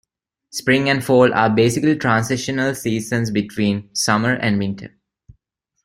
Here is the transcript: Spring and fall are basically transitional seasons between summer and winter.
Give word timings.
Spring 0.49 0.89
and 0.89 1.03
fall 1.05 1.31
are 1.31 1.47
basically 1.47 1.95
transitional 1.95 2.73
seasons 2.73 3.29
between 3.29 3.87
summer 3.93 4.33
and 4.33 4.57
winter. 4.57 4.97